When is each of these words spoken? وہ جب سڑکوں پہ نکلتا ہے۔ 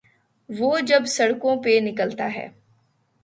وہ 0.49 0.79
جب 0.79 1.01
سڑکوں 1.07 1.55
پہ 1.63 1.79
نکلتا 1.83 2.29
ہے۔ 2.35 2.47